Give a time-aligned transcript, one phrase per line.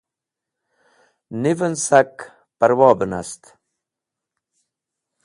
[1.41, 2.11] Niven sak
[2.59, 3.43] parwo be nast.